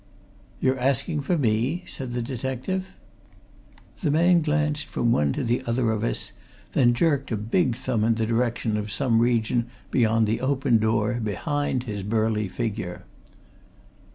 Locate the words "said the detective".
1.85-2.87